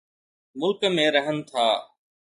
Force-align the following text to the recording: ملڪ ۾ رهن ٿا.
ملڪ 0.59 0.81
۾ 0.97 1.05
رهن 1.17 1.37
ٿا. 1.49 1.67